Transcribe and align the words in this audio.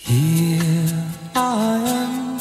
Here 0.00 0.94
I 1.34 1.76
am, 1.84 2.38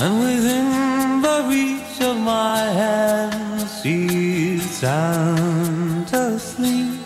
and 0.00 0.20
within 0.20 1.20
the 1.20 1.46
reach 1.50 2.00
of 2.00 2.16
my 2.16 2.58
hand, 2.58 3.68
she's 3.82 4.62
sound 4.70 6.08
asleep, 6.12 7.00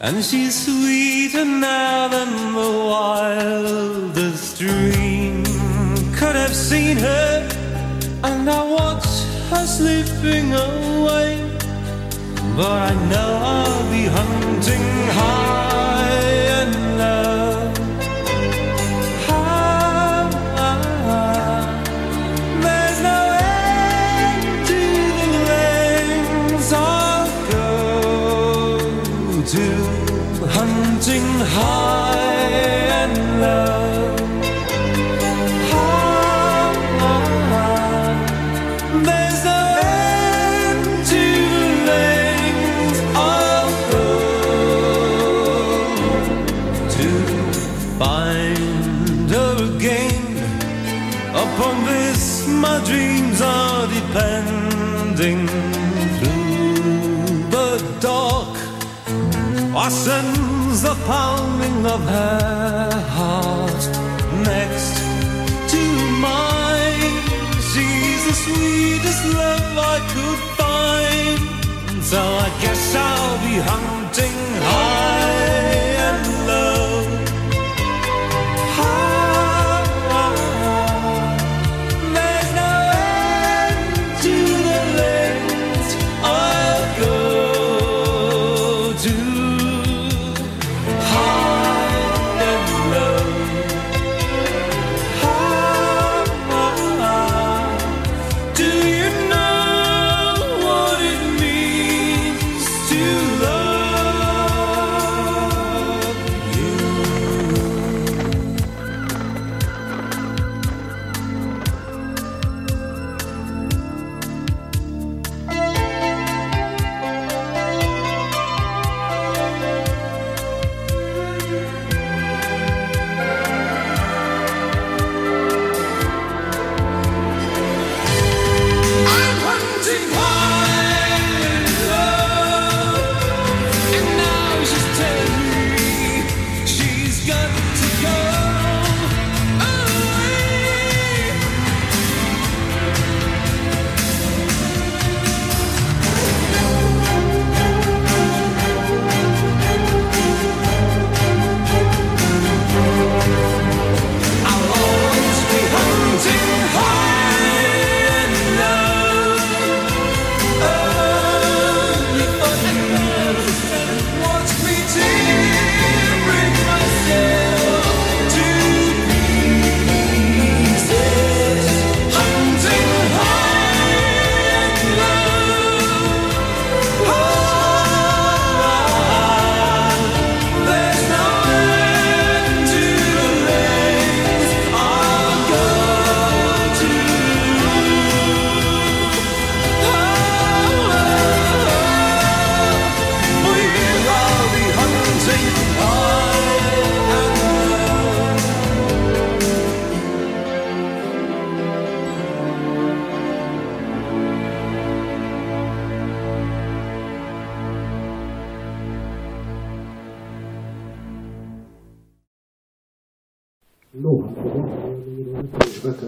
and 0.00 0.24
she's 0.24 0.66
sweeter 0.66 1.44
now 1.44 2.08
than 2.08 2.52
the 2.52 2.70
wildest 2.90 4.58
dream. 4.58 5.44
Could 6.12 6.34
have 6.34 6.54
seen 6.54 6.96
her, 6.96 7.48
and 8.24 8.50
I 8.50 8.62
watch 8.64 9.06
her 9.50 9.66
slipping 9.66 10.52
away, 10.52 11.38
but 12.56 12.90
I 12.90 12.94
know 13.08 13.38
I'll 13.40 13.90
be 13.90 14.04
hunting 14.06 14.82
high 15.16 15.61
dreams 52.92 53.40
are 53.40 53.86
depending 53.98 55.40
through 56.18 57.48
the 57.56 57.70
dark. 58.00 58.54
I 59.84 59.88
sense 59.88 60.82
the 60.88 60.96
pounding 61.12 61.78
of 61.94 62.00
her 62.16 62.90
heart 63.16 63.82
next 64.50 64.92
to 65.72 65.82
mine. 66.26 67.16
She's 67.70 68.22
the 68.28 68.36
sweetest 68.44 69.22
love 69.40 69.74
I 69.94 69.98
could 70.14 70.42
find. 70.60 71.40
So 72.12 72.20
I 72.46 72.48
guess 72.62 72.82
I'll 72.94 73.38
be 73.48 73.56
hunting 73.70 74.38
high 74.70 75.01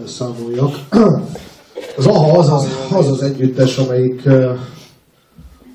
számoljak. 0.07 0.75
Az 1.97 2.05
AHA 2.05 2.37
az 2.37 2.51
az, 2.51 2.67
az, 2.91 3.11
az 3.11 3.21
együttes, 3.21 3.77
amelyik, 3.77 4.29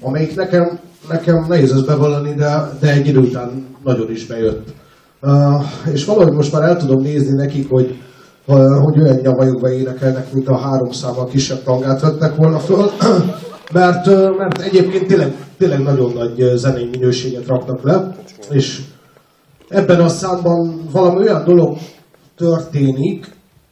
amelyik 0.00 0.34
nekem, 0.36 0.78
nekem 1.08 1.46
nehéz 1.48 1.72
ezt 1.72 1.86
bevallani, 1.86 2.34
de, 2.34 2.70
de 2.80 2.92
egy 2.92 3.06
idő 3.06 3.18
után 3.18 3.66
nagyon 3.84 4.10
is 4.10 4.26
bejött. 4.26 4.68
És 5.92 6.04
valahogy 6.04 6.32
most 6.32 6.52
már 6.52 6.62
el 6.62 6.76
tudom 6.76 7.02
nézni 7.02 7.34
nekik, 7.34 7.68
hogy, 7.68 7.98
hogy 8.82 9.00
olyan 9.00 9.18
nyavajogva 9.22 9.72
énekelnek, 9.72 10.32
mint 10.32 10.48
a 10.48 10.58
három 10.58 10.90
számmal 10.90 11.26
kisebb 11.26 11.62
tangát 11.62 12.00
vettek 12.00 12.36
volna 12.36 12.58
föl, 12.58 12.90
mert, 13.72 14.06
mert 14.36 14.60
egyébként 14.60 15.06
tényleg, 15.06 15.34
tényleg 15.58 15.82
nagyon 15.82 16.12
nagy 16.12 16.52
zenei 16.54 16.88
minőséget 16.90 17.46
raknak 17.46 17.82
le, 17.82 18.16
és 18.50 18.82
ebben 19.68 20.00
a 20.00 20.08
számban 20.08 20.88
valami 20.92 21.18
olyan 21.18 21.44
dolog 21.44 21.78
történik, 22.36 23.26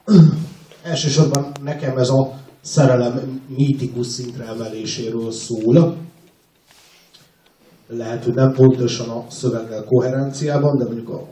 elsősorban 0.89 1.53
nekem 1.63 1.99
ez 1.99 2.09
a 2.09 2.33
szerelem 2.61 3.43
mítikus 3.47 4.07
szintre 4.07 4.45
emeléséről 4.45 5.31
szól. 5.31 5.97
Lehet, 7.87 8.25
hogy 8.25 8.35
nem 8.35 8.53
pontosan 8.53 9.09
a 9.09 9.25
szöveggel 9.31 9.85
koherenciában, 9.85 10.79
de 10.79 10.85
mondjuk 10.85 11.09
a, 11.09 11.27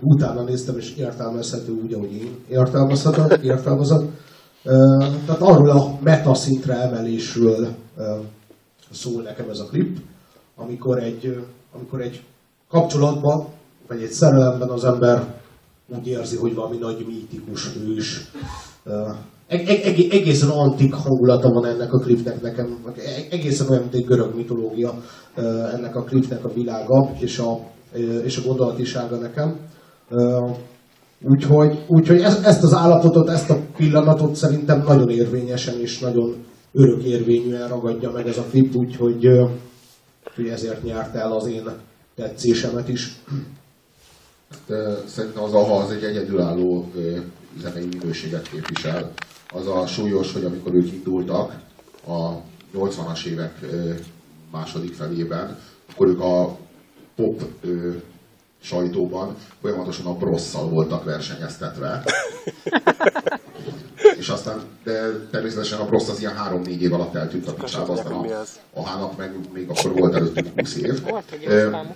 utána 0.00 0.42
néztem, 0.42 0.78
és 0.78 0.94
értelmezhető 0.96 1.72
úgy, 1.72 1.92
ahogy 1.92 2.12
én 2.12 2.36
értelmezhetem, 2.48 3.40
értelmezem. 3.42 4.14
Ö, 4.64 5.04
Tehát 5.26 5.40
arról 5.40 5.70
a 5.70 5.98
meta 6.00 6.34
szintre 6.34 6.74
emelésről 6.74 7.68
szól 8.90 9.22
nekem 9.22 9.50
ez 9.50 9.58
a 9.58 9.64
klip, 9.64 9.98
amikor 10.56 10.98
egy, 10.98 11.46
amikor 11.74 12.00
egy 12.00 12.22
kapcsolatban, 12.68 13.46
vagy 13.88 14.02
egy 14.02 14.10
szerelemben 14.12 14.68
az 14.68 14.84
ember 14.84 15.34
úgy 15.86 16.06
érzi, 16.06 16.36
hogy 16.36 16.54
valami 16.54 16.76
nagy 16.76 17.06
mítikus 17.06 17.72
hős. 17.72 18.30
Eg- 19.46 19.68
eg- 19.68 19.84
eg- 19.84 20.12
egészen 20.12 20.48
antik 20.48 20.94
hangulata 20.94 21.48
van 21.48 21.66
ennek 21.66 21.92
a 21.92 21.98
klipnek 21.98 22.40
nekem, 22.40 22.78
eg- 22.96 23.32
egészen 23.32 23.68
olyan, 23.68 23.82
mint 23.82 23.94
egy 23.94 24.04
görög 24.04 24.34
mitológia 24.34 24.94
ennek 25.72 25.96
a 25.96 26.02
klipnek 26.02 26.44
a 26.44 26.52
világa 26.52 27.10
és 27.18 27.38
a, 27.38 27.58
és 28.24 28.36
a 28.36 28.46
gondolatisága 28.46 29.16
nekem. 29.16 29.56
Úgyhogy, 31.24 31.84
úgyhogy 31.88 32.20
ez, 32.20 32.40
ezt 32.44 32.62
az 32.62 32.74
állapotot, 32.74 33.28
ezt 33.28 33.50
a 33.50 33.58
pillanatot 33.76 34.34
szerintem 34.34 34.82
nagyon 34.86 35.10
érvényesen 35.10 35.80
és 35.80 35.98
nagyon 35.98 36.44
örök 36.72 37.02
érvényűen 37.02 37.68
ragadja 37.68 38.10
meg 38.10 38.26
ez 38.26 38.38
a 38.38 38.44
klip, 38.50 38.74
úgyhogy, 38.74 39.26
ö, 39.26 39.48
úgyhogy 40.28 40.48
ezért 40.48 40.82
nyert 40.82 41.14
el 41.14 41.32
az 41.32 41.46
én 41.46 41.70
tetszésemet 42.14 42.88
is. 42.88 43.16
Szerintem 45.06 45.42
az 45.42 45.52
AHA 45.52 45.76
az 45.76 45.90
egy 45.90 46.02
egyedülálló 46.04 46.86
zenei 47.60 47.86
minőséget 47.86 48.48
képvisel. 48.48 49.12
Az 49.54 49.66
a 49.66 49.86
súlyos, 49.86 50.32
hogy 50.32 50.44
amikor 50.44 50.74
ők 50.74 50.92
indultak 50.92 51.60
a 52.06 52.30
80-as 52.74 53.24
évek 53.24 53.58
második 54.50 54.94
felében, 54.94 55.58
akkor 55.92 56.06
ők 56.06 56.20
a 56.20 56.56
pop 57.16 57.42
sajtóban 58.60 59.36
folyamatosan 59.60 60.06
a 60.06 60.16
brosszal 60.16 60.68
voltak 60.68 61.04
versenyeztetve. 61.04 62.02
És 64.18 64.28
aztán, 64.28 64.60
de 64.84 65.10
természetesen 65.30 65.78
a 65.78 65.84
Brossz 65.84 66.08
az 66.08 66.20
ilyen 66.20 66.36
három-négy 66.36 66.82
év 66.82 66.92
alatt 66.92 67.14
eltűnt 67.14 67.48
a 67.48 67.52
picsába, 67.52 67.92
aztán 67.92 68.12
a, 68.12 68.44
a 68.72 68.86
Hának 68.86 69.16
meg 69.16 69.34
még 69.52 69.68
akkor 69.68 69.92
volt 69.92 70.14
előttük 70.14 70.46
20 70.56 70.76
év. 70.76 71.02
Volt, 71.02 71.24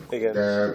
de, 0.08 0.75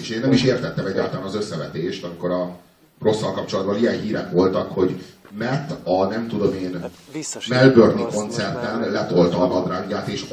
és 0.00 0.10
én 0.10 0.20
nem 0.20 0.32
is 0.32 0.44
értettem 0.44 0.86
egyáltalán 0.86 1.26
az 1.26 1.34
összevetést, 1.34 2.04
amikor 2.04 2.30
a 2.30 2.56
rosszal 3.02 3.32
kapcsolatban 3.32 3.78
ilyen 3.78 4.00
hírek 4.00 4.30
voltak, 4.30 4.72
hogy 4.72 5.02
Matt 5.38 5.86
a 5.86 6.06
nem 6.06 6.28
tudom 6.28 6.54
én 6.54 6.84
Visszasírt 7.12 7.60
Melbourne-i 7.60 8.04
koncerten 8.14 8.90
letolta 8.90 9.38
a 9.38 9.46
nadrágját, 9.46 10.08
és 10.08 10.24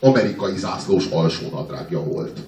amerikai 0.00 0.56
zászlós 0.56 1.06
alsó 1.06 1.50
nadrágja 1.50 2.00
volt. 2.00 2.38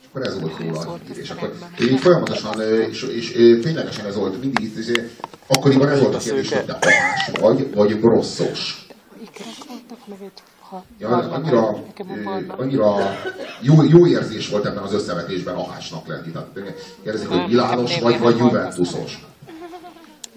És 0.00 0.06
akkor 0.08 0.26
ez 0.26 0.40
volt 0.40 0.58
róla 0.58 0.78
a 0.80 0.98
hír, 1.06 1.18
és 1.18 1.30
akkor 1.30 1.52
így 1.80 2.00
folyamatosan, 2.00 2.60
és, 2.60 3.02
és, 3.02 3.36
ö, 3.36 3.58
ténylegesen 3.58 4.06
ez 4.06 4.14
volt 4.14 4.40
mindig, 4.40 4.76
és, 4.76 4.92
akkoriban 5.46 5.88
ez 5.88 6.00
volt 6.00 6.14
a 6.14 6.18
kérdés, 6.18 6.52
hogy 6.52 6.64
te 6.64 6.78
vagy, 7.40 7.74
vagy 7.74 8.00
brosszos. 8.00 8.86
Ikrek 9.22 9.68
voltak, 9.68 10.06
meg 10.06 10.18
egy 10.22 10.42
ha, 10.70 10.84
Ja, 10.98 11.08
annyira, 11.08 11.82
annyira 12.56 12.96
jó, 13.60 13.82
jó 13.82 14.06
érzés 14.06 14.48
volt 14.48 14.66
ebben 14.66 14.82
az 14.82 14.92
összevetésben 14.92 15.54
ahásnak 15.54 16.06
lenni. 16.06 16.30
Tehát 16.30 16.48
kérdezik, 17.02 17.28
hogy 17.28 17.46
Milános 17.46 18.00
vagy, 18.00 18.18
vagy 18.18 18.38
Juventusos. 18.38 19.26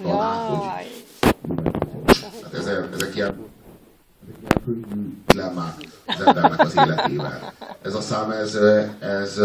Talán, 0.03 0.47
hogy. 0.47 1.03
Hát 2.44 2.53
ezek, 2.53 2.88
ezek 2.94 3.15
ilyen 3.15 3.45
dilemmák 5.27 5.75
az 6.06 6.21
embernek 6.25 6.59
az 6.59 6.75
életével. 6.75 7.53
Ez 7.81 7.95
a 7.95 8.01
szám, 8.01 8.31
ez, 8.31 8.56
ez 9.00 9.39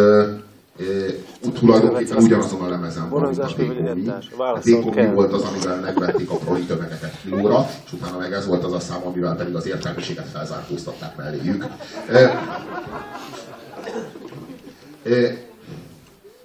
tulajdonképpen 1.55 2.17
ugyanazon 2.23 2.61
a 2.61 2.69
lemezen 2.69 3.09
van, 3.09 3.23
mint 3.23 3.39
a 3.39 3.55
egyetás? 3.59 4.31
A 4.39 4.91
kell. 4.91 5.13
volt 5.13 5.33
az, 5.33 5.43
amivel 5.43 5.81
megvették 5.81 6.31
a 6.31 6.35
proli 6.35 6.63
tömegeket 6.63 7.21
kilóra, 7.23 7.67
és 7.87 7.93
utána 7.93 8.19
meg 8.19 8.33
ez 8.33 8.47
volt 8.47 8.65
az 8.65 8.73
a 8.73 8.81
szám, 8.81 9.07
amivel 9.07 9.37
pedig 9.37 9.55
az 9.55 9.67
értelmiséget 9.67 10.29
felzárkóztatták 10.29 11.17
melléjük. 11.17 11.67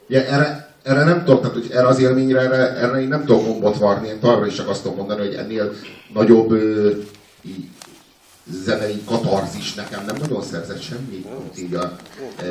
Ja, 0.08 0.20
erre, 0.20 0.76
erre 0.84 1.04
nem 1.04 1.24
tudok, 1.24 1.42
tehát 1.42 1.56
hogy 1.56 1.70
erre 1.72 1.88
az 1.88 2.00
élményre, 2.00 2.40
erre, 2.40 2.76
erre 2.76 3.02
én 3.02 3.08
nem 3.08 3.26
tudok 3.26 3.46
gombot 3.46 3.78
varni, 3.78 4.08
én 4.08 4.20
továbbra 4.20 4.46
is 4.46 4.54
csak 4.54 4.70
azt 4.70 4.82
tudom 4.82 4.98
mondani, 4.98 5.26
hogy 5.26 5.36
ennél 5.36 5.72
nagyobb 6.14 6.54
zenei 8.52 9.02
katarzis 9.06 9.74
nekem 9.74 10.06
nem 10.06 10.16
nagyon 10.20 10.44
szerzett 10.44 10.82
semmi, 10.82 11.26
amit 11.38 11.60
így 11.60 11.74
a 11.74 11.96
e, 12.38 12.46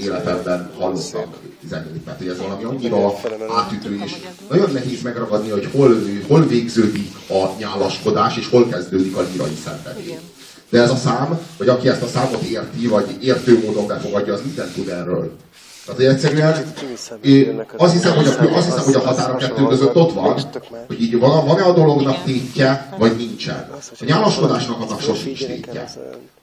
életemben 0.00 0.70
hallottam 0.78 1.34
zenét. 1.68 2.04
Tehát 2.04 2.18
hogy 2.18 2.28
ez 2.28 2.38
valami 2.38 2.64
annyira 2.64 3.14
átütő, 3.48 4.00
és 4.04 4.12
nagyon 4.48 4.70
nehéz 4.70 5.02
megragadni, 5.02 5.50
hogy 5.50 5.68
hol, 5.72 5.96
hol 6.26 6.46
végződik 6.46 7.10
a 7.28 7.56
nyálaskodás, 7.58 8.36
és 8.36 8.48
hol 8.48 8.68
kezdődik 8.68 9.16
a 9.16 9.26
lírai 9.32 9.58
szenvedély. 9.64 10.18
De 10.70 10.80
ez 10.80 10.90
a 10.90 10.96
szám, 10.96 11.38
vagy 11.58 11.68
aki 11.68 11.88
ezt 11.88 12.02
a 12.02 12.06
számot 12.06 12.42
érti, 12.42 12.86
vagy 12.86 13.16
értő 13.20 13.58
módon 13.64 13.86
befogadja, 13.86 14.32
az 14.32 14.40
mindent 14.44 14.74
tud 14.74 14.88
erről. 14.88 15.36
Tehát, 15.84 16.00
hogy 16.00 16.04
egyszerűen 16.10 16.64
én 17.22 17.64
azt 17.76 17.92
hiszem, 17.92 18.14
hogy 18.16 18.26
a, 18.26 18.30
az- 18.30 18.38
azt 18.54 18.64
hiszem, 18.64 18.84
hogy 18.84 18.94
a 18.94 19.00
határ 19.00 19.30
a 19.30 19.36
kettő 19.36 19.66
között 19.66 19.94
ott 19.96 20.12
van, 20.12 20.40
hogy 20.86 21.02
így 21.02 21.18
van, 21.18 21.46
van-e 21.46 21.62
a 21.64 21.72
dolognak 21.72 22.24
tétje, 22.24 22.94
vagy 22.98 23.16
nincsen. 23.16 23.68
A 24.00 24.04
nyálaskodásnak 24.04 24.80
annak 24.80 25.00
sosincs 25.00 25.44
tétje. 25.46 25.90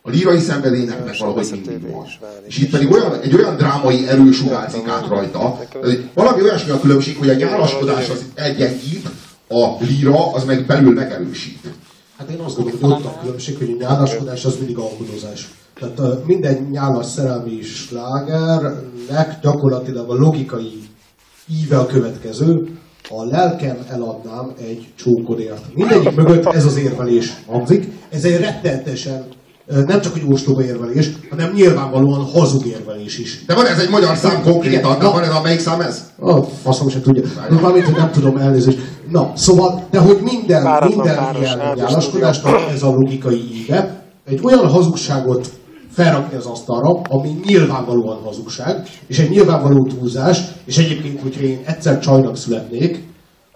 A 0.01 0.09
lírai 0.09 0.39
szenvedélynek 0.39 1.05
meg 1.05 1.15
valahogy 1.19 1.47
mindig 1.51 1.91
van. 1.91 2.07
És 2.47 2.57
itt 2.57 2.69
pedig 2.69 2.91
olyan, 2.91 3.19
egy 3.21 3.33
olyan 3.35 3.55
drámai 3.57 4.07
erő 4.07 4.31
sugárzik 4.31 4.87
át 4.87 5.07
rajta, 5.07 5.59
hogy 5.81 6.09
valami 6.13 6.41
olyasmi 6.41 6.71
a 6.71 6.79
különbség, 6.79 7.17
hogy 7.17 7.29
a 7.29 7.33
nyálaskodás 7.33 8.09
az 8.09 8.25
egyengít, 8.33 9.07
a 9.49 9.83
líra 9.83 10.33
az 10.33 10.43
meg 10.43 10.65
belül 10.65 10.93
megerősít. 10.93 11.67
Hát 12.17 12.29
én 12.29 12.39
azt 12.39 12.55
gondolom, 12.55 12.81
hogy 12.81 12.91
ott 12.91 13.05
a 13.05 13.19
különbség, 13.21 13.57
hogy 13.57 13.75
a 13.79 13.83
nyálaskodás 13.83 14.45
az 14.45 14.55
mindig 14.57 14.77
alkudozás. 14.77 15.49
Tehát 15.79 16.25
minden 16.25 16.67
nyálas 16.71 17.05
szerelmi 17.05 17.61
slágernek 17.61 19.39
gyakorlatilag 19.41 20.09
a 20.09 20.13
logikai 20.15 20.83
íve 21.63 21.77
a 21.77 21.85
következő, 21.85 22.67
a 23.09 23.23
lelkem 23.23 23.77
eladnám 23.89 24.53
egy 24.59 24.87
csókodért. 24.95 25.75
Mindegyik 25.75 26.15
mögött 26.15 26.45
ez 26.45 26.65
az 26.65 26.77
érvelés 26.77 27.33
hangzik. 27.47 27.91
Ez 28.09 28.23
egy 28.23 28.39
rettenetesen 28.39 29.27
nem 29.85 30.01
csak 30.01 30.17
egy 30.17 30.23
ostoba 30.29 30.63
érvelés, 30.63 31.09
hanem 31.29 31.51
nyilvánvalóan 31.53 32.25
hazug 32.25 32.65
érvelés 32.65 33.17
is. 33.17 33.45
De 33.45 33.55
van 33.55 33.65
ez 33.65 33.79
egy 33.79 33.89
magyar 33.89 34.17
szám 34.17 34.41
konkrétan, 34.43 34.99
de 34.99 35.07
van 35.07 35.23
ez 35.23 35.33
a 35.33 35.41
melyik 35.41 35.59
szám 35.59 35.81
ez? 35.81 36.11
A 36.19 36.43
faszom 36.43 36.89
se 36.89 37.01
tudja. 37.01 37.23
Na, 37.49 37.59
valamit, 37.59 37.85
hogy 37.85 37.95
nem 37.95 38.11
tudom 38.11 38.37
elnézést. 38.37 38.77
Na, 39.11 39.31
szóval, 39.35 39.83
de 39.91 39.99
hogy 39.99 40.19
minden, 40.21 40.63
Páratlan 40.63 41.05
minden 41.05 41.35
ilyen 41.41 41.73
nyálaskodásnak 41.75 42.59
ez 42.73 42.83
a 42.83 42.89
logikai 42.89 43.41
íve, 43.53 44.03
egy 44.25 44.39
olyan 44.43 44.67
hazugságot 44.67 45.58
felrakni 45.99 46.37
az 46.37 46.45
asztalra, 46.45 47.01
ami 47.09 47.39
nyilvánvalóan 47.45 48.21
hazugság, 48.23 48.87
és 49.07 49.19
egy 49.19 49.29
nyilvánvaló 49.29 49.83
túlzás, 49.83 50.41
és 50.65 50.77
egyébként, 50.77 51.21
hogyha 51.21 51.41
én 51.41 51.59
egyszer 51.65 51.99
csajnak 51.99 52.37
születnék, 52.37 53.03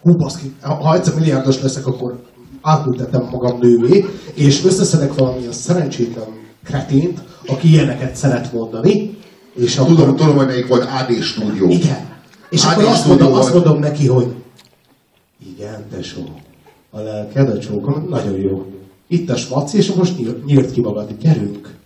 hú 0.02 0.16
baszki, 0.16 0.54
ha 0.62 0.96
egyszer 0.96 1.16
milliárdos 1.16 1.62
leszek, 1.62 1.88
akkor 1.88 2.24
átültetem 2.62 3.28
magam 3.32 3.60
nővé, 3.60 4.06
és 4.34 4.66
összeszedek 4.66 5.14
valamilyen 5.14 5.52
szerencsétlen 5.52 6.28
kretént, 6.64 7.20
aki 7.48 7.70
ilyeneket 7.70 8.16
szeret 8.16 8.54
mondani, 8.54 9.18
és 9.56 9.78
akkor... 9.78 9.96
Tudom, 9.96 10.16
tudom, 10.16 10.36
hogy 10.36 10.46
melyik 10.46 10.68
volt 10.68 10.84
AD 10.84 11.22
stúdió. 11.22 11.70
Igen. 11.70 12.08
És 12.50 12.64
AD 12.64 12.72
akkor 12.72 12.86
azt 12.86 13.08
mondom, 13.08 13.34
azt 13.34 13.50
volt. 13.50 13.66
mondom 13.66 13.82
neki, 13.82 14.08
hogy 14.08 14.34
igen, 15.56 15.86
tesó, 15.92 16.22
a 16.90 17.00
lelked, 17.00 17.50
a 17.50 17.60
csókom, 17.60 18.08
nagyon 18.10 18.40
jó. 18.40 18.66
Itt 19.08 19.30
a 19.30 19.36
smaci, 19.36 19.78
és 19.78 19.94
most 19.94 20.46
nyírt 20.46 20.72
ki 20.72 20.82
magad. 20.82 21.10
Gyerünk. 21.20 21.82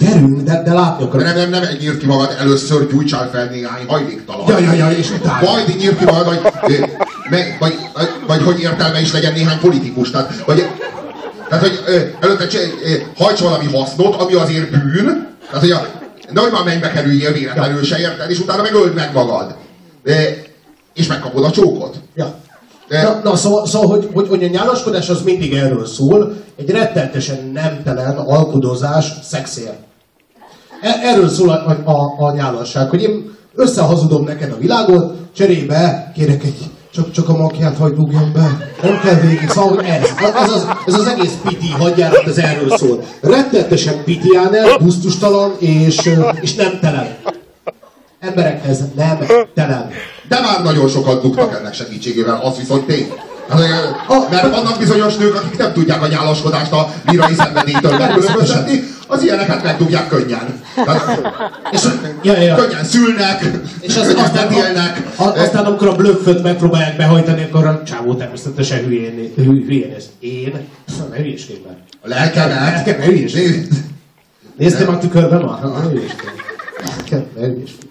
Gyerünk, 0.00 0.40
de, 0.40 0.62
de 0.62 0.72
látni 0.72 1.04
akarok. 1.04 1.24
nem, 1.24 1.36
nem, 1.36 1.50
nem, 1.50 1.62
nyírt 1.80 1.98
ki 1.98 2.06
magad, 2.06 2.36
először 2.38 2.86
gyújtsál 2.86 3.30
fel 3.30 3.44
néhány 3.44 3.86
hajléktalan. 3.86 4.44
Ja, 4.48 4.58
ja, 4.58 4.72
ja, 4.72 4.90
és 4.90 5.10
utána. 5.10 5.50
Majd 5.50 5.76
nyírt 5.78 5.98
ki 5.98 6.04
magad, 6.04 6.24
vagy, 6.24 6.40
vagy, 7.58 7.74
vagy, 7.94 8.08
vagy 8.26 8.42
hogy 8.42 8.60
értelme 8.60 9.00
is 9.00 9.12
legyen 9.12 9.32
néhány 9.32 9.58
politikus. 9.58 10.10
Tehát, 10.10 10.42
vagy, 10.46 10.66
tehát 11.48 11.66
hogy 11.66 11.80
előtte 12.20 12.46
hajts 13.16 13.40
valami 13.40 13.66
hasznot, 13.74 14.14
ami 14.20 14.34
azért 14.34 14.70
bűn. 14.70 15.26
Tehát, 15.46 15.60
hogy 15.60 15.70
a, 15.70 15.86
nehogy 16.32 16.52
már 16.52 16.64
mennybe 16.64 16.90
kerüljél 16.90 17.32
véletlenül 17.32 17.84
se 17.84 17.98
érted, 17.98 18.30
és 18.30 18.38
utána 18.38 18.62
meg 18.62 18.74
öld 18.74 18.94
meg 18.94 19.10
magad. 19.12 19.54
És 20.94 21.06
megkapod 21.06 21.44
a 21.44 21.50
csókot. 21.50 21.96
Ja. 22.14 22.34
De- 22.88 23.02
Na, 23.02 23.20
na 23.24 23.36
szóval, 23.36 23.66
szóval 23.66 23.88
hogy, 23.88 24.08
hogy, 24.12 24.28
hogy 24.28 24.44
a 24.44 24.48
nyálaskodás 24.48 25.08
az 25.08 25.22
mindig 25.22 25.52
erről 25.54 25.86
szól, 25.86 26.34
egy 26.56 26.70
rettenetesen 26.70 27.50
nemtelen 27.52 28.16
alkudozás 28.16 29.12
szexér. 29.22 29.72
E- 30.82 31.00
Erről 31.02 31.28
szól 31.28 31.48
a, 31.48 31.90
a, 31.90 32.14
a 32.26 32.32
nyálasság, 32.32 32.90
hogy 32.90 33.02
én 33.02 33.36
összehazudom 33.54 34.24
neked 34.24 34.52
a 34.52 34.58
világot, 34.58 35.16
cserébe 35.32 36.12
kérek 36.14 36.44
egy 36.44 36.70
csak, 36.92 37.10
csak 37.10 37.28
a 37.28 37.36
makját 37.36 37.76
hagyd 37.76 37.94
dugjon 37.94 38.32
be. 38.32 38.68
Nem 38.82 39.00
kell 39.00 39.14
végig. 39.14 39.48
Szóval 39.48 39.84
ez, 39.84 40.08
ez, 40.34 40.50
az, 40.50 40.66
ez 40.86 40.94
az 40.94 41.06
egész 41.06 41.32
piti 41.42 41.70
hadjárat, 41.70 42.26
ez 42.26 42.38
erről 42.38 42.76
szól. 42.76 43.04
Rettenetesen 43.20 44.04
pitiáner, 44.04 44.78
gusztustalan 44.78 45.56
és, 45.58 46.06
ö, 46.06 46.28
és 46.40 46.54
nem 46.54 46.78
telen. 46.80 47.16
Emberekhez 48.20 48.78
nem 48.96 49.18
telen. 49.54 49.90
De 50.28 50.40
már 50.40 50.62
nagyon 50.62 50.88
sokat 50.88 51.22
dugtak 51.22 51.58
ennek 51.58 51.74
segítségével, 51.74 52.40
az 52.42 52.58
viszont 52.58 52.86
tény. 52.86 53.12
Hát, 53.48 54.30
Mert 54.30 54.50
vannak 54.50 54.78
bizonyos 54.78 55.16
nők, 55.16 55.34
akik 55.34 55.58
nem 55.58 55.72
tudják 55.72 56.02
a 56.02 56.06
nyálaskodást 56.06 56.72
a 56.72 56.88
lírai 57.06 57.34
szenvedélytől 57.34 57.98
megkülönböztetni, 57.98 58.84
az 59.10 59.22
ilyeneket 59.22 59.62
megdugják 59.62 60.08
könnyen. 60.08 60.60
Tehát, 60.74 61.20
És, 61.72 61.80
ja, 62.22 62.40
ja, 62.40 62.54
könnyen 62.54 62.84
szülnek, 62.84 63.44
És 63.80 63.96
az, 63.96 64.06
könnyen 64.06 64.24
aztán, 64.24 64.52
élnek. 64.52 65.02
a, 65.16 65.22
aztán 65.24 65.64
amikor 65.64 65.88
a 65.88 65.94
blöfföt 65.96 66.42
megpróbálják 66.42 66.96
behajtani, 66.96 67.42
akkor 67.42 67.66
a 67.66 67.82
csávó 67.82 68.14
természetesen 68.14 68.84
hülyén, 68.84 69.32
hü- 69.36 69.66
hülyén 69.66 69.92
ez. 69.96 70.04
Én? 70.20 70.52
Ne 71.10 71.16
hülyeskedj 71.16 71.58
már. 71.66 71.76
A 72.02 72.08
lelkemet. 72.08 72.86
Ne 72.98 73.04
hülyeskedj. 73.04 73.68
Néztél 74.56 74.86
már 74.86 74.96
a 74.96 74.98
tükörbe 74.98 75.38
már? 75.38 75.62
Ne 75.62 75.88
hülyeskedj. 75.88 76.28
Lelkem, 76.86 77.24
ne 77.36 77.46
hülyeskedj. 77.46 77.86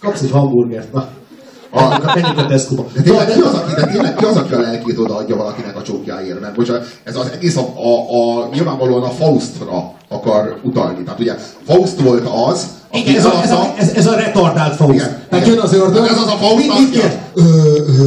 Kapsz 0.00 0.22
egy 0.22 0.30
hamburgert, 0.30 0.92
na. 0.92 1.08
A, 1.74 2.12
menjünk 2.14 2.38
a 2.38 2.46
Tesco-ba. 2.46 2.86
De 2.94 3.02
tényleg 3.02 3.26
ki 3.26 3.40
az, 3.40 3.54
aki, 3.54 3.74
de 3.74 3.86
tényleg 3.86 4.14
ki 4.14 4.24
az, 4.24 4.36
aki 4.36 4.52
a 4.52 4.60
lelkét 4.60 4.98
odaadja 4.98 5.36
valakinek 5.36 5.76
a 5.76 5.82
csókjáért? 5.82 6.40
Mert 6.40 6.54
bocsánat, 6.54 6.86
ez 7.04 7.16
az 7.16 7.30
egész 7.34 7.56
a, 7.56 7.60
a, 7.60 7.92
a, 8.16 8.48
nyilvánvalóan 8.52 9.02
a 9.02 9.10
Faustra 9.10 9.92
akar 10.08 10.58
utalni. 10.62 11.02
Tehát 11.02 11.20
ugye 11.20 11.34
Faust 11.66 12.00
volt 12.00 12.28
az, 12.48 12.66
Igen, 12.92 13.16
ez 13.16 13.24
a, 13.24 13.40
ez, 13.42 13.50
a, 13.50 13.74
ez, 13.78 13.88
ez 13.94 14.06
a 14.06 14.14
retardált 14.14 14.76
Faust. 14.76 14.94
Igen, 14.94 15.22
Tehát 15.28 15.46
igen. 15.46 15.56
jön 15.56 15.64
az 15.64 15.74
ördög. 15.74 16.06
Ez 16.06 16.18
az 16.18 16.26
a 16.26 16.36
Faust, 16.40 16.56
Mit, 16.56 16.78
mit 16.78 16.90
kér? 16.90 17.18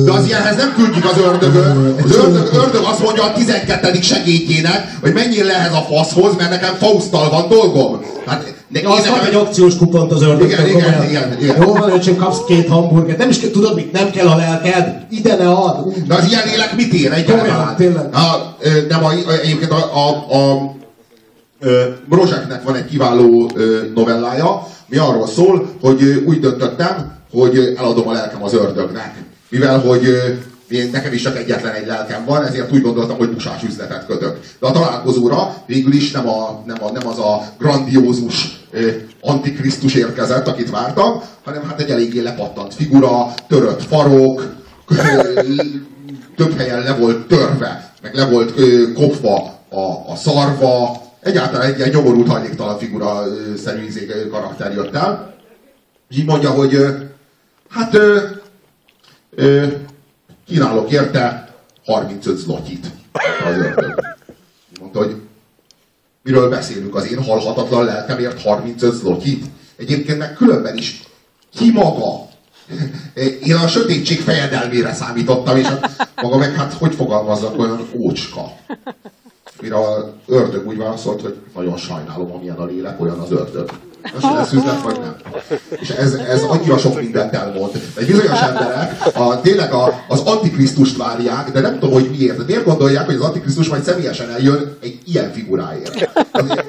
De 0.05 0.11
az 0.11 0.25
ilyenhez 0.25 0.55
nem 0.55 0.73
küldjük 0.75 1.05
az 1.05 1.17
ördögöt. 1.17 2.03
Az 2.03 2.15
ördög, 2.15 2.49
ördög 2.53 2.83
azt 2.83 3.03
mondja 3.03 3.23
a 3.23 3.33
12. 3.33 4.01
segédjének, 4.01 4.97
hogy 5.01 5.13
menjél 5.13 5.45
le 5.45 5.53
ehhez 5.53 5.73
a 5.73 5.85
faszhoz, 5.95 6.35
mert 6.37 6.49
nekem 6.49 6.73
Fausttal 6.73 7.29
van 7.29 7.47
dolgom. 7.49 7.99
Hát, 8.25 8.53
de 8.69 8.81
Ja, 8.81 8.89
azt 8.89 9.07
kap 9.07 9.25
egy 9.25 9.35
akciós 9.35 9.77
kupont 9.77 10.11
az 10.11 10.21
ördögtől. 10.21 10.67
Igen, 10.67 10.77
igen, 10.77 11.03
igen, 11.09 11.37
igen. 11.41 11.61
Jó 11.61 11.73
van, 11.73 11.91
öcsém, 11.91 12.15
kapsz 12.15 12.45
két 12.47 12.67
hamburgert. 12.67 13.17
Nem 13.17 13.29
is 13.29 13.39
tudod 13.39 13.75
mit, 13.75 13.91
nem 13.91 14.11
kell 14.11 14.27
a 14.27 14.35
lelked. 14.35 15.05
Ide 15.09 15.35
ne 15.35 15.49
ad. 15.49 15.93
De 16.07 16.15
az 16.15 16.27
ilyen 16.29 16.41
lélek 16.45 16.75
mit 16.75 16.93
ér 16.93 17.11
egyáltalán? 17.11 17.75
Tényleg. 17.75 18.13
A, 18.13 18.55
ö, 18.59 18.69
nem, 18.89 19.05
a, 19.05 19.11
egyébként 19.43 19.71
a, 19.71 19.91
a, 19.95 20.35
a 20.37 20.75
ö, 21.59 21.81
Brozsáknek 22.09 22.63
van 22.63 22.75
egy 22.75 22.85
kiváló 22.85 23.51
novellája, 23.95 24.67
mi 24.87 24.97
arról 24.97 25.27
szól, 25.27 25.69
hogy 25.81 26.23
úgy 26.25 26.39
döntöttem, 26.39 27.15
hogy 27.31 27.73
eladom 27.77 28.07
a 28.07 28.11
lelkem 28.11 28.43
az 28.43 28.53
ördögnek. 28.53 29.23
Mivel, 29.49 29.79
hogy 29.79 30.03
én, 30.69 30.89
nekem 30.91 31.13
is 31.13 31.21
csak 31.21 31.37
egyetlen 31.37 31.73
egy 31.73 31.85
lelkem 31.85 32.25
van, 32.25 32.45
ezért 32.45 32.71
úgy 32.71 32.81
gondoltam, 32.81 33.17
hogy 33.17 33.29
busás 33.29 33.63
üzletet 33.63 34.05
kötök. 34.05 34.39
De 34.59 34.67
a 34.67 34.71
találkozóra 34.71 35.63
végül 35.65 35.93
is 35.93 36.11
nem, 36.11 36.27
a, 36.27 36.63
nem, 36.65 36.83
a, 36.83 36.91
nem 36.91 37.07
az 37.07 37.19
a 37.19 37.43
grandiózus 37.59 38.65
ö, 38.71 38.89
antikrisztus 39.21 39.93
érkezett, 39.93 40.47
akit 40.47 40.69
vártam, 40.69 41.21
hanem 41.43 41.63
hát 41.67 41.79
egy 41.79 41.89
eléggé 41.89 42.19
lepattant 42.19 42.73
figura, 42.73 43.33
törött 43.47 43.83
farok, 43.83 44.55
több 46.35 46.57
helyen 46.57 46.79
le 46.79 46.93
volt 46.93 47.27
törve, 47.27 47.93
meg 48.01 48.15
le 48.15 48.25
volt 48.25 48.53
kopva 48.93 49.59
a, 49.69 50.11
a 50.11 50.15
szarva, 50.15 51.01
egyáltalán 51.21 51.67
egy 51.67 51.77
ilyen 51.77 51.89
nyomorult 51.89 52.27
hajléktalan 52.27 52.77
figura 52.77 53.25
ö, 53.27 53.55
szerű 53.55 53.85
izé, 53.85 54.27
karakter 54.31 54.73
jött 54.73 54.95
el. 54.95 55.35
És 56.09 56.17
így 56.17 56.25
mondja, 56.25 56.49
hogy 56.49 56.77
hát 57.69 57.93
ö, 57.93 58.19
ö, 59.35 59.65
kínálok 60.47 60.91
érte 60.91 61.53
35 61.85 62.37
zlotyit 62.37 62.91
az. 63.45 63.55
Mondta, 64.79 64.99
hogy 64.99 65.15
miről 66.23 66.49
beszélünk, 66.49 66.95
az 66.95 67.11
én 67.11 67.23
halhatatlan 67.23 67.85
lelkemért 67.85 68.41
35 68.41 68.93
zlotyit? 68.93 69.45
Egyébként 69.75 70.17
meg 70.17 70.33
különben 70.33 70.77
is 70.77 71.03
ki 71.55 71.71
maga? 71.71 72.25
Én 73.43 73.55
a 73.55 73.67
sötétség 73.67 74.19
fejedelmére 74.19 74.93
számítottam, 74.93 75.57
és 75.57 75.65
hát 75.65 76.09
maga 76.21 76.37
meg 76.37 76.53
hát 76.53 76.73
hogy 76.73 76.95
fogalmazzak 76.95 77.59
olyan 77.59 77.89
ócska? 77.95 78.51
Mire 79.61 79.75
a 79.75 80.13
ördög 80.25 80.67
úgy 80.67 80.77
válaszolt, 80.77 81.21
hogy 81.21 81.35
nagyon 81.55 81.77
sajnálom, 81.77 82.31
amilyen 82.31 82.55
a 82.55 82.65
lélek, 82.65 83.01
olyan 83.01 83.19
az 83.19 83.31
ördög. 83.31 83.69
Most 84.13 84.33
lesz 84.35 84.51
üzlet, 84.51 84.81
vagy 84.81 84.99
nem? 84.99 85.15
És 85.79 85.89
ez, 85.89 86.13
ez 86.13 86.41
annyira 86.41 86.77
sok 86.77 87.01
mindent 87.01 87.33
elmond. 87.33 87.71
Egy 87.95 88.05
bizonyos 88.05 88.39
emberek 88.41 89.15
a, 89.15 89.41
tényleg 89.41 89.73
a, 89.73 90.03
az 90.07 90.19
antikrisztust 90.19 90.97
várják, 90.97 91.51
de 91.51 91.59
nem 91.59 91.73
tudom, 91.79 91.91
hogy 91.93 92.09
miért. 92.17 92.37
De 92.37 92.43
miért 92.47 92.63
gondolják, 92.65 93.05
hogy 93.05 93.15
az 93.15 93.21
antikrisztus 93.21 93.67
majd 93.69 93.83
személyesen 93.83 94.29
eljön 94.29 94.77
egy 94.81 94.99
ilyen 95.05 95.31
figuráért? 95.31 96.09
Azért, 96.31 96.65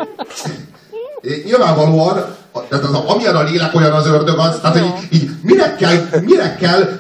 nyilvánvalóan, 1.45 2.25
a- 2.53 2.69
tehát 2.69 2.85
az, 2.85 2.95
amilyen 2.95 3.37
a 3.37 3.43
lélek, 3.43 3.75
olyan 3.75 3.93
az 3.93 4.07
ördög, 4.07 4.39
az, 4.39 4.59
tehát 4.63 4.79
hogy 4.79 4.93
így, 5.11 5.31
mire, 5.43 5.75
kell, 5.77 6.09
mire 6.25 6.57
kell 6.61 6.99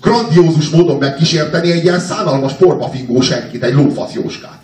grandiózus 0.00 0.68
módon 0.68 0.96
megkísérteni 0.96 1.70
egy 1.70 1.84
ilyen 1.84 2.00
szánalmas 2.00 2.52
porpafingó 2.52 3.20
senkit, 3.20 3.62
egy 3.62 3.74
lófasz 3.74 4.12
jóskát. 4.12 4.59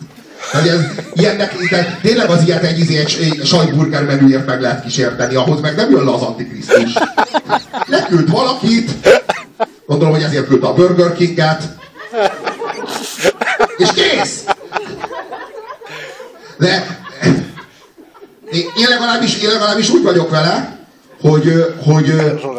Tehát 0.51 0.67
ez, 0.67 0.79
ilyennek, 1.13 1.55
de 1.69 1.97
tényleg 2.01 2.29
az 2.29 2.43
ilyet 2.43 2.63
egy, 2.63 2.79
izé, 2.79 2.97
egy, 2.97 3.17
egy 3.21 3.45
sajtburger 3.45 4.03
menüért 4.03 4.45
meg 4.45 4.61
lehet 4.61 4.83
kísérteni, 4.83 5.35
ahhoz 5.35 5.61
meg 5.61 5.75
nem 5.75 5.91
jön 5.91 6.03
le 6.03 6.11
az 6.11 6.21
antikrisztus. 6.21 6.93
Leküld 7.85 8.29
valakit, 8.29 8.91
gondolom, 9.85 10.13
hogy 10.13 10.23
ezért 10.23 10.47
küldte 10.47 10.67
a 10.67 10.73
Burger 10.73 11.13
Kinget, 11.13 11.63
és 13.77 13.89
kész! 13.93 14.43
De 16.57 16.97
én, 18.51 18.87
legalábbis, 18.89 19.37
én 19.41 19.49
legalábbis 19.49 19.89
úgy 19.89 20.03
vagyok 20.03 20.29
vele, 20.29 20.76
hogy, 21.27 21.75
hogy 21.83 22.13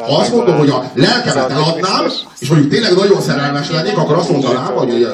azt 0.06 0.34
mondom, 0.34 0.56
hogy 0.56 0.68
a 0.68 0.90
lelkemet 0.94 1.50
eladnám, 1.50 2.06
és 2.38 2.48
mondjuk 2.48 2.70
tényleg 2.70 2.94
nagyon 2.94 3.20
szerelmes 3.20 3.70
lennék, 3.70 3.96
akkor 3.96 4.16
azt 4.16 4.30
mondanám, 4.30 4.64
hogy 4.64 5.06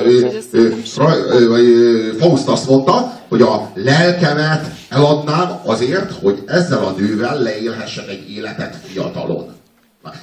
Faust 2.18 2.48
azt 2.48 2.68
mondta, 2.68 3.20
hogy 3.28 3.42
a 3.42 3.70
lelkemet 3.74 4.66
eladnám 4.88 5.60
azért, 5.64 6.12
hogy 6.22 6.42
ezzel 6.46 6.84
a 6.84 6.94
nővel 6.98 7.38
leélhessek 7.38 8.08
egy 8.08 8.30
életet 8.30 8.76
fiatalon. 8.92 9.52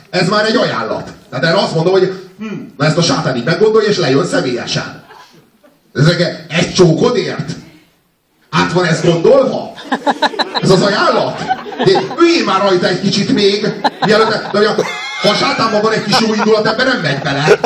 Ez 0.10 0.30
már 0.30 0.46
egy 0.46 0.56
ajánlat. 0.56 1.12
Tehát 1.30 1.46
erre 1.46 1.58
azt 1.58 1.76
mondom, 1.76 1.94
hogy 1.94 2.14
hm, 2.40 2.46
na 2.78 2.86
ezt 2.86 2.98
a 2.98 3.02
sátán 3.02 3.36
így 3.36 3.44
meggondolja, 3.44 3.90
és 3.90 3.98
lejön 3.98 4.26
személyesen. 4.26 5.04
Ezek 5.94 6.46
egy 6.50 6.74
csókodért? 6.74 7.52
Át 8.50 8.72
van 8.72 8.86
ez 8.86 9.02
gondolva? 9.02 9.72
Ez 10.62 10.70
az 10.70 10.82
ajánlat? 10.82 11.61
Üljél 12.20 12.46
már 12.46 12.62
rajta 12.62 12.88
egy 12.88 13.02
kicsit 13.02 13.34
még, 13.34 13.74
mielőtt, 14.06 14.52
de 14.52 14.60
ugye, 14.60 14.70
ha 15.22 15.30
a 15.30 15.34
sátánban 15.34 15.82
van 15.82 15.92
egy 15.92 16.04
kis 16.04 16.20
jó 16.20 16.34
indulat, 16.34 16.68
ebben 16.68 16.88
nem 16.88 17.00
megy 17.02 17.20
bele. 17.20 17.60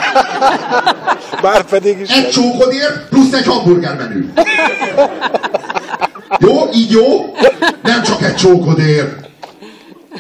Bár 1.41 1.63
pedig 1.63 2.00
is. 2.00 2.10
Egy 2.10 2.29
csókodért 2.29 3.10
plusz 3.10 3.34
egy 3.34 3.45
hamburger 3.45 3.95
menü. 3.95 4.25
Jó? 6.39 6.69
Így 6.74 6.91
jó? 6.91 7.36
Nem 7.84 8.03
csak 8.03 8.22
egy 8.22 8.36
csókodért. 8.36 9.25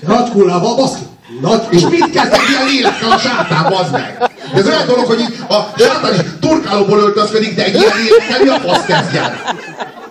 Nagy 0.07 0.29
kullával, 0.29 0.75
baszki. 0.75 1.03
Nagy 1.41 1.61
És 1.69 1.81
mit 1.81 2.09
kezd 2.09 2.33
egy 2.33 2.49
ilyen 2.49 2.65
lélekkel 2.65 3.11
a 3.11 3.17
sátán, 3.17 3.69
bazd 3.69 3.91
meg? 3.91 4.31
De 4.53 4.59
ez 4.59 4.67
olyan 4.67 4.87
dolog, 4.87 5.05
hogy 5.05 5.25
a 5.49 5.79
sátán 5.79 6.13
is 6.13 6.19
turkálóból 6.39 6.99
öltözködik, 6.99 7.55
de 7.55 7.63
egy 7.63 7.75
ilyen 7.75 7.97
lélekkel 7.97 8.43
mi 8.43 8.49
a 8.49 8.59
fasz 8.59 8.85
kezdjen? 8.85 9.37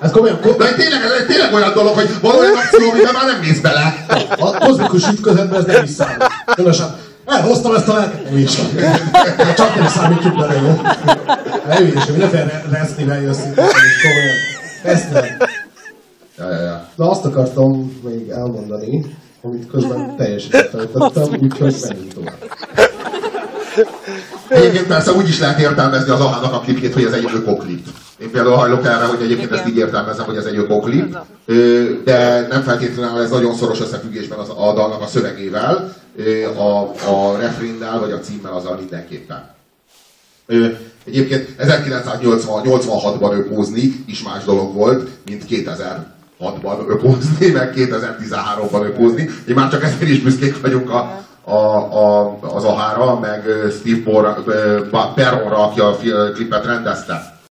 Ez 0.05 0.11
komolyan, 0.11 0.41
ko- 0.41 0.57
De 0.59 0.73
tényleg, 0.75 1.01
ez 1.03 1.27
tényleg 1.27 1.53
olyan 1.55 1.73
dolog, 1.75 1.95
hogy 1.95 2.09
van 2.21 2.37
olyan 2.37 2.57
akció, 2.57 2.91
amiben 2.91 3.13
már 3.13 3.25
nem 3.27 3.41
mész 3.41 3.61
bele. 3.61 4.07
a 4.39 4.59
kozmikus 4.59 5.09
ütközetben 5.09 5.59
ez 5.61 5.65
nem 5.67 5.85
is 5.85 5.91
számít. 5.91 6.25
Különösen, 6.55 6.95
elhoztam 7.27 7.75
ezt 7.75 7.89
a 7.89 7.95
lelket, 7.95 8.25
nem 8.25 8.39
is. 8.39 8.55
Csak 9.57 9.75
nem 9.75 9.89
számítjuk 9.89 10.37
bele, 10.37 10.55
jó? 10.55 10.81
Ne 11.67 11.77
hülyés, 11.77 12.07
mindenféle 12.07 12.63
resznivel 12.71 13.21
jössz 13.21 13.43
komolyan. 14.03 14.37
Ezt 14.83 15.11
nem. 15.13 15.25
Ja, 16.39 16.51
ja, 16.51 16.61
ja. 16.61 16.89
Na 16.95 17.11
azt 17.11 17.25
akartam 17.25 18.01
még 18.05 18.29
elmondani, 18.29 19.17
amit 19.43 19.67
közben 19.71 20.17
teljesen 20.17 20.51
feltettem, 20.71 21.39
úgyhogy 21.41 21.75
menjünk 21.89 22.13
tovább. 22.15 22.39
Egyébként 24.49 24.87
persze 24.87 25.13
úgy 25.13 25.29
is 25.29 25.39
lehet 25.39 25.59
értelmezni 25.59 26.11
az 26.11 26.21
Ahának 26.21 26.53
a 26.53 26.61
klipjét, 26.61 26.95
hogy 26.95 27.05
ez 27.05 27.13
egy 27.13 27.31
ökoklip. 27.35 27.87
Én 28.19 28.31
például 28.31 28.57
hajlok 28.57 28.85
erre, 28.85 29.05
hogy 29.05 29.23
egyébként 29.23 29.53
ezt 29.53 29.67
így 29.69 29.77
értelmezem, 29.77 30.25
hogy 30.25 30.37
ez 30.37 30.45
egy 30.45 30.57
ökoklip, 30.57 31.17
de 32.05 32.47
nem 32.51 32.63
feltétlenül 32.63 33.21
ez 33.21 33.31
nagyon 33.31 33.55
szoros 33.55 33.81
összefüggésben 33.81 34.39
az, 34.39 34.49
a 34.49 34.73
dalnak 34.75 35.03
a 35.03 35.07
szövegével, 35.07 35.95
a, 36.57 36.79
a 37.11 37.37
refrénnel 37.39 38.01
vagy 38.01 38.13
a 38.13 38.21
címmel 38.21 38.53
azzal 38.53 38.77
mindenképpen. 38.77 39.53
Egyébként 41.05 41.49
1986-ban 41.59 43.33
ökózni 43.33 44.05
is 44.07 44.23
más 44.23 44.45
dolog 44.45 44.75
volt, 44.75 45.09
mint 45.27 45.45
2006-ban 45.49 46.89
ökózni, 46.89 47.47
meg 47.47 47.73
2013-ban 47.77 48.85
ökózni. 48.85 49.31
Én 49.49 49.55
már 49.55 49.71
csak 49.71 49.83
ezért 49.83 50.11
is 50.11 50.21
büszkék 50.21 50.61
vagyunk 50.61 50.91
a, 50.91 51.25
a, 51.45 51.53
a, 51.53 52.37
az 52.41 52.65
Ahára, 52.65 53.19
meg 53.19 53.45
Steve 53.71 54.03
Perronra, 55.15 55.57
aki 55.57 55.81
a 55.81 55.97
klipet 56.35 56.65
rendezte. 56.65 57.34